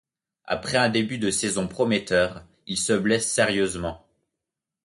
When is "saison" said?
1.29-1.67